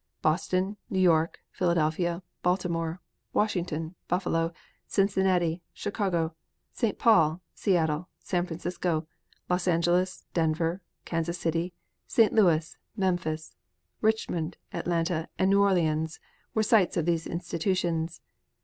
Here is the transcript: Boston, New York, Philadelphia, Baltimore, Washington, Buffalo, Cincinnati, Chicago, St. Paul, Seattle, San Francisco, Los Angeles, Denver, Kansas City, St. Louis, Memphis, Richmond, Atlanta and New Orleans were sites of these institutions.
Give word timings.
Boston, 0.23 0.77
New 0.89 0.97
York, 0.97 1.41
Philadelphia, 1.51 2.23
Baltimore, 2.41 2.99
Washington, 3.33 3.93
Buffalo, 4.07 4.51
Cincinnati, 4.87 5.61
Chicago, 5.73 6.33
St. 6.73 6.97
Paul, 6.97 7.39
Seattle, 7.53 8.09
San 8.17 8.47
Francisco, 8.47 9.05
Los 9.47 9.67
Angeles, 9.67 10.25
Denver, 10.33 10.81
Kansas 11.05 11.37
City, 11.37 11.71
St. 12.07 12.33
Louis, 12.33 12.75
Memphis, 12.97 13.55
Richmond, 14.01 14.57
Atlanta 14.73 15.29
and 15.37 15.51
New 15.51 15.61
Orleans 15.61 16.19
were 16.55 16.63
sites 16.63 16.97
of 16.97 17.05
these 17.05 17.27
institutions. 17.27 18.21